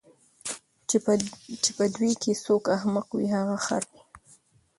چی 1.63 1.69
په 1.77 1.85
دوی 1.95 2.11
کی 2.21 2.31
څوک 2.45 2.63
احمق 2.75 3.07
وي 3.13 3.27
هغه 3.35 3.57
خر 3.65 3.81
دی 3.91 4.01